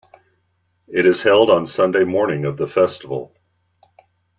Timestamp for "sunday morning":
1.67-2.43